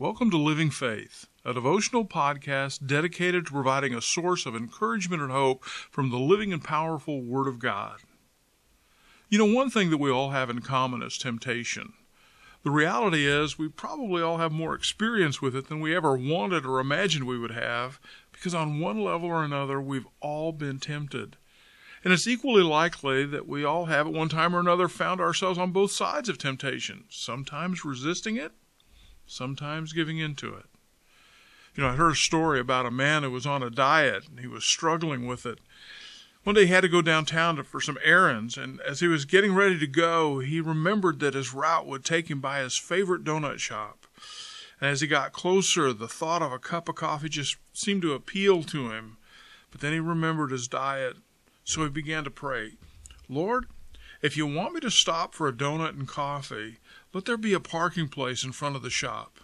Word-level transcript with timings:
Welcome 0.00 0.30
to 0.30 0.38
Living 0.38 0.70
Faith, 0.70 1.26
a 1.44 1.52
devotional 1.52 2.06
podcast 2.06 2.86
dedicated 2.86 3.44
to 3.44 3.52
providing 3.52 3.94
a 3.94 4.00
source 4.00 4.46
of 4.46 4.56
encouragement 4.56 5.20
and 5.20 5.30
hope 5.30 5.62
from 5.62 6.08
the 6.08 6.16
living 6.16 6.54
and 6.54 6.64
powerful 6.64 7.20
Word 7.20 7.46
of 7.46 7.58
God. 7.58 7.98
You 9.28 9.36
know, 9.36 9.54
one 9.54 9.68
thing 9.68 9.90
that 9.90 9.98
we 9.98 10.10
all 10.10 10.30
have 10.30 10.48
in 10.48 10.60
common 10.62 11.02
is 11.02 11.18
temptation. 11.18 11.92
The 12.62 12.70
reality 12.70 13.26
is, 13.26 13.58
we 13.58 13.68
probably 13.68 14.22
all 14.22 14.38
have 14.38 14.52
more 14.52 14.74
experience 14.74 15.42
with 15.42 15.54
it 15.54 15.68
than 15.68 15.80
we 15.80 15.94
ever 15.94 16.16
wanted 16.16 16.64
or 16.64 16.80
imagined 16.80 17.26
we 17.26 17.38
would 17.38 17.50
have, 17.50 18.00
because 18.32 18.54
on 18.54 18.80
one 18.80 19.04
level 19.04 19.28
or 19.28 19.44
another, 19.44 19.82
we've 19.82 20.08
all 20.20 20.52
been 20.52 20.78
tempted. 20.78 21.36
And 22.02 22.14
it's 22.14 22.26
equally 22.26 22.62
likely 22.62 23.26
that 23.26 23.46
we 23.46 23.64
all 23.64 23.84
have 23.84 24.06
at 24.06 24.14
one 24.14 24.30
time 24.30 24.56
or 24.56 24.60
another 24.60 24.88
found 24.88 25.20
ourselves 25.20 25.58
on 25.58 25.72
both 25.72 25.92
sides 25.92 26.30
of 26.30 26.38
temptation, 26.38 27.04
sometimes 27.10 27.84
resisting 27.84 28.38
it, 28.38 28.52
sometimes 29.30 29.92
giving 29.92 30.18
into 30.18 30.54
it. 30.54 30.66
You 31.74 31.82
know, 31.82 31.90
I 31.90 31.94
heard 31.94 32.12
a 32.12 32.16
story 32.16 32.58
about 32.58 32.86
a 32.86 32.90
man 32.90 33.22
who 33.22 33.30
was 33.30 33.46
on 33.46 33.62
a 33.62 33.70
diet 33.70 34.28
and 34.28 34.40
he 34.40 34.46
was 34.46 34.64
struggling 34.64 35.26
with 35.26 35.46
it. 35.46 35.60
One 36.42 36.54
day 36.54 36.66
he 36.66 36.72
had 36.72 36.80
to 36.80 36.88
go 36.88 37.02
downtown 37.02 37.62
for 37.64 37.82
some 37.82 37.98
errands, 38.02 38.56
and 38.56 38.80
as 38.80 39.00
he 39.00 39.06
was 39.06 39.26
getting 39.26 39.54
ready 39.54 39.78
to 39.78 39.86
go, 39.86 40.38
he 40.38 40.58
remembered 40.60 41.20
that 41.20 41.34
his 41.34 41.52
route 41.52 41.86
would 41.86 42.02
take 42.02 42.30
him 42.30 42.40
by 42.40 42.60
his 42.60 42.78
favorite 42.78 43.24
donut 43.24 43.58
shop. 43.58 44.06
And 44.80 44.88
as 44.88 45.02
he 45.02 45.06
got 45.06 45.32
closer, 45.32 45.92
the 45.92 46.08
thought 46.08 46.40
of 46.40 46.50
a 46.50 46.58
cup 46.58 46.88
of 46.88 46.94
coffee 46.94 47.28
just 47.28 47.56
seemed 47.74 48.00
to 48.02 48.14
appeal 48.14 48.62
to 48.64 48.90
him. 48.90 49.18
But 49.70 49.82
then 49.82 49.92
he 49.92 50.00
remembered 50.00 50.50
his 50.50 50.66
diet, 50.66 51.16
so 51.62 51.82
he 51.82 51.90
began 51.90 52.24
to 52.24 52.30
pray 52.30 52.72
Lord, 53.28 53.66
if 54.22 54.36
you 54.36 54.46
want 54.46 54.74
me 54.74 54.80
to 54.80 54.90
stop 54.90 55.34
for 55.34 55.48
a 55.48 55.52
donut 55.52 55.90
and 55.90 56.06
coffee, 56.06 56.78
let 57.12 57.24
there 57.24 57.36
be 57.36 57.52
a 57.52 57.60
parking 57.60 58.08
place 58.08 58.44
in 58.44 58.52
front 58.52 58.76
of 58.76 58.82
the 58.82 58.90
shop. 58.90 59.38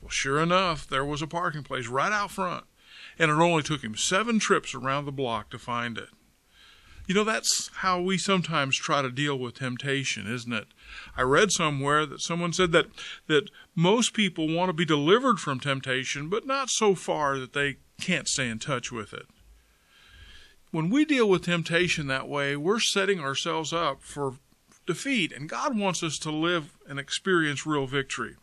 Well, 0.00 0.10
sure 0.10 0.40
enough, 0.40 0.86
there 0.86 1.04
was 1.04 1.22
a 1.22 1.26
parking 1.26 1.62
place 1.62 1.88
right 1.88 2.12
out 2.12 2.30
front, 2.30 2.64
and 3.18 3.30
it 3.30 3.34
only 3.34 3.62
took 3.62 3.82
him 3.82 3.96
seven 3.96 4.38
trips 4.38 4.74
around 4.74 5.04
the 5.04 5.12
block 5.12 5.50
to 5.50 5.58
find 5.58 5.98
it. 5.98 6.10
You 7.06 7.14
know, 7.14 7.24
that's 7.24 7.70
how 7.74 8.00
we 8.00 8.18
sometimes 8.18 8.76
try 8.76 9.00
to 9.00 9.10
deal 9.10 9.38
with 9.38 9.54
temptation, 9.54 10.26
isn't 10.32 10.52
it? 10.52 10.66
I 11.16 11.22
read 11.22 11.52
somewhere 11.52 12.04
that 12.04 12.20
someone 12.20 12.52
said 12.52 12.72
that, 12.72 12.86
that 13.28 13.50
most 13.76 14.12
people 14.12 14.52
want 14.52 14.70
to 14.70 14.72
be 14.72 14.84
delivered 14.84 15.38
from 15.38 15.60
temptation, 15.60 16.28
but 16.28 16.46
not 16.46 16.68
so 16.68 16.96
far 16.96 17.38
that 17.38 17.52
they 17.52 17.76
can't 18.00 18.26
stay 18.26 18.48
in 18.48 18.58
touch 18.58 18.90
with 18.90 19.12
it. 19.12 19.26
When 20.76 20.90
we 20.90 21.06
deal 21.06 21.26
with 21.26 21.46
temptation 21.46 22.06
that 22.08 22.28
way, 22.28 22.54
we're 22.54 22.80
setting 22.80 23.18
ourselves 23.18 23.72
up 23.72 24.02
for 24.02 24.34
defeat, 24.84 25.32
and 25.32 25.48
God 25.48 25.74
wants 25.74 26.02
us 26.02 26.18
to 26.18 26.30
live 26.30 26.76
and 26.86 26.98
experience 26.98 27.64
real 27.64 27.86
victory. 27.86 28.34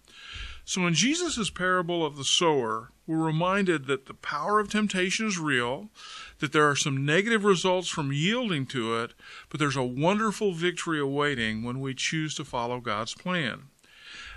So, 0.66 0.88
in 0.88 0.96
Jesus' 0.96 1.52
parable 1.52 2.04
of 2.04 2.18
the 2.18 2.24
sower, 2.24 2.90
we're 3.06 3.24
reminded 3.24 3.86
that 3.86 4.08
the 4.08 4.16
power 4.16 4.60
of 4.60 4.72
temptation 4.72 5.28
is 5.28 5.38
real, 5.38 5.92
that 6.40 6.54
there 6.54 6.68
are 6.68 6.76
some 6.76 7.06
negative 7.06 7.44
results 7.44 7.88
from 7.88 8.12
yielding 8.12 8.66
to 8.66 8.96
it, 8.96 9.14
but 9.50 9.60
there's 9.60 9.78
a 9.78 9.84
wonderful 9.84 10.54
victory 10.54 11.00
awaiting 11.00 11.62
when 11.62 11.80
we 11.82 11.94
choose 11.94 12.34
to 12.34 12.44
follow 12.44 12.80
God's 12.80 13.14
plan. 13.14 13.66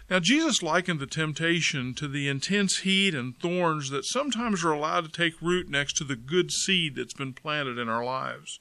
Now, 0.08 0.20
Jesus 0.20 0.62
likened 0.62 1.00
the 1.00 1.06
temptation 1.06 1.92
to 1.94 2.06
the 2.06 2.28
intense 2.28 2.78
heat 2.78 3.12
and 3.12 3.36
thorns 3.36 3.90
that 3.90 4.04
sometimes 4.04 4.64
are 4.64 4.70
allowed 4.70 5.04
to 5.04 5.10
take 5.10 5.42
root 5.42 5.68
next 5.68 5.96
to 5.96 6.04
the 6.04 6.14
good 6.14 6.52
seed 6.52 6.94
that's 6.94 7.14
been 7.14 7.32
planted 7.32 7.76
in 7.76 7.88
our 7.88 8.04
lives. 8.04 8.60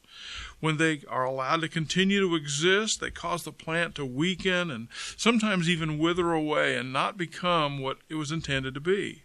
When 0.59 0.77
they 0.77 1.03
are 1.07 1.23
allowed 1.23 1.61
to 1.61 1.69
continue 1.69 2.27
to 2.27 2.35
exist, 2.35 2.99
they 2.99 3.11
cause 3.11 3.44
the 3.44 3.51
plant 3.51 3.94
to 3.95 4.05
weaken 4.05 4.72
and 4.72 4.88
sometimes 5.16 5.69
even 5.69 6.00
wither 6.00 6.31
away 6.31 6.75
and 6.78 6.91
not 6.91 7.16
become 7.16 7.78
what 7.78 7.97
it 8.09 8.16
was 8.16 8.31
intended 8.31 8.73
to 8.73 8.79
be. 8.79 9.25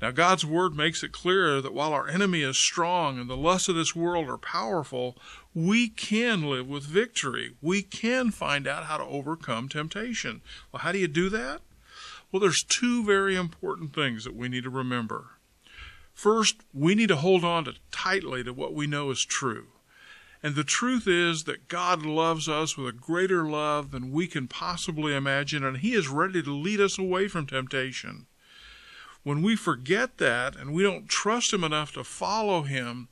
Now, 0.00 0.12
God's 0.12 0.46
Word 0.46 0.76
makes 0.76 1.02
it 1.02 1.10
clear 1.10 1.60
that 1.60 1.74
while 1.74 1.92
our 1.92 2.08
enemy 2.08 2.42
is 2.42 2.56
strong 2.56 3.18
and 3.18 3.28
the 3.28 3.36
lusts 3.36 3.68
of 3.68 3.74
this 3.74 3.96
world 3.96 4.28
are 4.28 4.38
powerful, 4.38 5.16
we 5.54 5.88
can 5.88 6.48
live 6.48 6.68
with 6.68 6.84
victory. 6.84 7.54
We 7.60 7.82
can 7.82 8.30
find 8.30 8.68
out 8.68 8.84
how 8.84 8.98
to 8.98 9.04
overcome 9.04 9.68
temptation. 9.68 10.40
Well, 10.70 10.82
how 10.82 10.92
do 10.92 10.98
you 10.98 11.08
do 11.08 11.28
that? 11.30 11.62
Well, 12.30 12.40
there's 12.40 12.62
two 12.62 13.04
very 13.04 13.34
important 13.34 13.92
things 13.92 14.22
that 14.24 14.36
we 14.36 14.48
need 14.48 14.64
to 14.64 14.70
remember. 14.70 15.38
First, 16.14 16.62
we 16.72 16.94
need 16.94 17.08
to 17.08 17.16
hold 17.16 17.44
on 17.44 17.64
to 17.64 17.74
tightly 17.90 18.44
to 18.44 18.52
what 18.52 18.74
we 18.74 18.86
know 18.86 19.10
is 19.10 19.24
true. 19.24 19.68
And 20.42 20.54
the 20.54 20.64
truth 20.64 21.08
is 21.08 21.44
that 21.44 21.66
God 21.66 22.06
loves 22.06 22.48
us 22.48 22.76
with 22.76 22.86
a 22.86 22.92
greater 22.92 23.44
love 23.44 23.90
than 23.90 24.12
we 24.12 24.28
can 24.28 24.46
possibly 24.46 25.14
imagine, 25.14 25.64
and 25.64 25.78
He 25.78 25.94
is 25.94 26.06
ready 26.08 26.42
to 26.42 26.52
lead 26.54 26.80
us 26.80 26.98
away 26.98 27.26
from 27.26 27.46
temptation. 27.46 28.26
When 29.22 29.42
we 29.42 29.56
forget 29.56 30.18
that 30.18 30.56
and 30.56 30.72
we 30.72 30.82
don't 30.82 31.08
trust 31.08 31.52
Him 31.52 31.64
enough 31.64 31.92
to 31.92 32.04
follow 32.04 32.62
Him, 32.62 33.08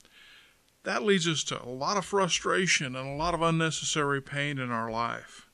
that 0.84 1.02
leads 1.02 1.26
us 1.26 1.42
to 1.44 1.62
a 1.62 1.66
lot 1.66 1.96
of 1.96 2.04
frustration 2.04 2.94
and 2.94 3.08
a 3.08 3.16
lot 3.16 3.34
of 3.34 3.42
unnecessary 3.42 4.22
pain 4.22 4.58
in 4.58 4.70
our 4.70 4.90
life. 4.90 5.48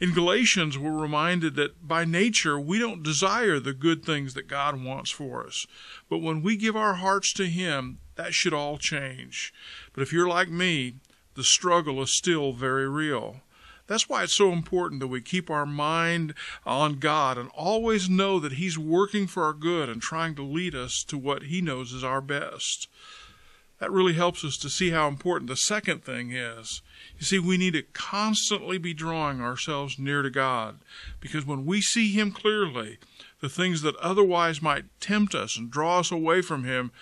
In 0.00 0.12
Galatians, 0.12 0.76
we're 0.76 1.00
reminded 1.00 1.54
that 1.56 1.86
by 1.86 2.04
nature 2.04 2.58
we 2.58 2.78
don't 2.78 3.02
desire 3.02 3.58
the 3.58 3.72
good 3.72 4.04
things 4.04 4.34
that 4.34 4.48
God 4.48 4.82
wants 4.82 5.10
for 5.10 5.46
us. 5.46 5.66
But 6.08 6.18
when 6.18 6.42
we 6.42 6.56
give 6.56 6.76
our 6.76 6.94
hearts 6.94 7.32
to 7.34 7.46
Him, 7.46 7.98
that 8.16 8.34
should 8.34 8.52
all 8.52 8.78
change. 8.78 9.52
But 9.92 10.02
if 10.02 10.12
you're 10.12 10.28
like 10.28 10.50
me, 10.50 10.96
the 11.34 11.44
struggle 11.44 12.02
is 12.02 12.12
still 12.12 12.52
very 12.52 12.88
real. 12.88 13.42
That's 13.88 14.08
why 14.08 14.22
it's 14.22 14.36
so 14.36 14.52
important 14.52 15.00
that 15.00 15.08
we 15.08 15.22
keep 15.22 15.50
our 15.50 15.66
mind 15.66 16.34
on 16.64 16.98
God 16.98 17.38
and 17.38 17.48
always 17.54 18.08
know 18.08 18.38
that 18.38 18.52
He's 18.52 18.78
working 18.78 19.26
for 19.26 19.44
our 19.44 19.54
good 19.54 19.88
and 19.88 20.00
trying 20.00 20.34
to 20.36 20.42
lead 20.42 20.74
us 20.74 21.02
to 21.08 21.18
what 21.18 21.44
He 21.44 21.60
knows 21.60 21.92
is 21.92 22.04
our 22.04 22.20
best. 22.20 22.86
That 23.80 23.90
really 23.90 24.12
helps 24.12 24.44
us 24.44 24.56
to 24.58 24.68
see 24.68 24.90
how 24.90 25.08
important 25.08 25.48
the 25.48 25.56
second 25.56 26.04
thing 26.04 26.32
is. 26.32 26.82
You 27.18 27.24
see, 27.24 27.38
we 27.38 27.56
need 27.56 27.72
to 27.72 27.82
constantly 27.82 28.76
be 28.76 28.92
drawing 28.92 29.40
ourselves 29.40 29.98
near 29.98 30.20
to 30.20 30.30
God 30.30 30.78
because 31.18 31.46
when 31.46 31.64
we 31.64 31.80
see 31.80 32.12
Him 32.12 32.30
clearly, 32.30 32.98
the 33.40 33.48
things 33.48 33.80
that 33.82 33.96
otherwise 33.96 34.60
might 34.60 34.84
tempt 35.00 35.34
us 35.34 35.56
and 35.56 35.70
draw 35.70 36.00
us 36.00 36.10
away 36.10 36.42
from 36.42 36.64
Him, 36.64 36.92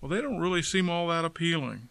well, 0.00 0.10
they 0.10 0.20
don't 0.20 0.40
really 0.40 0.62
seem 0.62 0.88
all 0.88 1.08
that 1.08 1.24
appealing. 1.24 1.88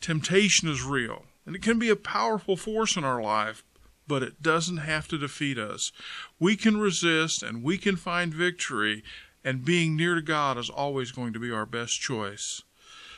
Temptation 0.00 0.68
is 0.68 0.82
real. 0.82 1.26
And 1.44 1.56
it 1.56 1.62
can 1.62 1.78
be 1.78 1.88
a 1.88 1.96
powerful 1.96 2.56
force 2.56 2.96
in 2.96 3.04
our 3.04 3.20
life, 3.20 3.64
but 4.06 4.22
it 4.22 4.42
doesn't 4.42 4.78
have 4.78 5.08
to 5.08 5.18
defeat 5.18 5.58
us. 5.58 5.92
We 6.38 6.56
can 6.56 6.78
resist 6.78 7.42
and 7.42 7.62
we 7.62 7.78
can 7.78 7.96
find 7.96 8.32
victory, 8.32 9.02
and 9.44 9.64
being 9.64 9.96
near 9.96 10.14
to 10.14 10.22
God 10.22 10.56
is 10.56 10.70
always 10.70 11.10
going 11.10 11.32
to 11.32 11.40
be 11.40 11.50
our 11.50 11.66
best 11.66 12.00
choice. 12.00 12.62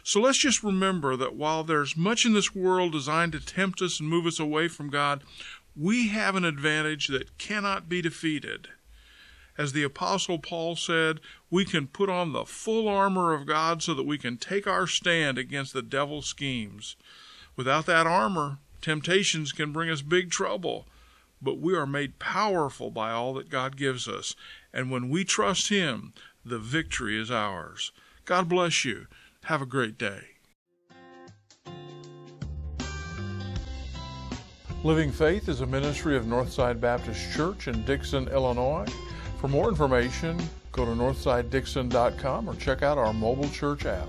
So 0.02 0.20
let's 0.20 0.38
just 0.38 0.62
remember 0.62 1.16
that 1.16 1.34
while 1.34 1.64
there's 1.64 1.96
much 1.96 2.26
in 2.26 2.34
this 2.34 2.54
world 2.54 2.92
designed 2.92 3.32
to 3.32 3.40
tempt 3.40 3.80
us 3.80 4.00
and 4.00 4.08
move 4.08 4.26
us 4.26 4.38
away 4.38 4.68
from 4.68 4.90
God, 4.90 5.22
we 5.76 6.08
have 6.08 6.36
an 6.36 6.44
advantage 6.44 7.08
that 7.08 7.38
cannot 7.38 7.88
be 7.88 8.02
defeated. 8.02 8.68
As 9.56 9.72
the 9.72 9.82
Apostle 9.82 10.38
Paul 10.38 10.76
said, 10.76 11.20
we 11.50 11.64
can 11.64 11.86
put 11.86 12.10
on 12.10 12.32
the 12.32 12.44
full 12.44 12.88
armor 12.88 13.32
of 13.32 13.46
God 13.46 13.82
so 13.82 13.94
that 13.94 14.06
we 14.06 14.18
can 14.18 14.36
take 14.36 14.66
our 14.66 14.86
stand 14.86 15.38
against 15.38 15.72
the 15.72 15.82
devil's 15.82 16.26
schemes. 16.26 16.96
Without 17.56 17.86
that 17.86 18.06
armor, 18.06 18.58
temptations 18.80 19.52
can 19.52 19.72
bring 19.72 19.88
us 19.88 20.02
big 20.02 20.30
trouble, 20.30 20.86
but 21.40 21.58
we 21.58 21.74
are 21.74 21.86
made 21.86 22.18
powerful 22.18 22.90
by 22.90 23.10
all 23.10 23.34
that 23.34 23.48
God 23.48 23.76
gives 23.76 24.08
us. 24.08 24.34
And 24.72 24.90
when 24.90 25.08
we 25.08 25.24
trust 25.24 25.68
Him, 25.68 26.12
the 26.44 26.58
victory 26.58 27.18
is 27.20 27.30
ours. 27.30 27.92
God 28.24 28.48
bless 28.48 28.84
you. 28.84 29.06
Have 29.44 29.62
a 29.62 29.66
great 29.66 29.98
day. 29.98 30.20
Living 34.82 35.10
Faith 35.10 35.48
is 35.48 35.62
a 35.62 35.66
ministry 35.66 36.14
of 36.14 36.24
Northside 36.24 36.78
Baptist 36.78 37.32
Church 37.32 37.68
in 37.68 37.84
Dixon, 37.84 38.28
Illinois. 38.28 38.86
For 39.40 39.48
more 39.48 39.70
information, 39.70 40.38
go 40.72 40.84
to 40.84 40.90
northsidedixon.com 40.90 42.48
or 42.48 42.54
check 42.56 42.82
out 42.82 42.98
our 42.98 43.14
mobile 43.14 43.48
church 43.48 43.86
app. 43.86 44.08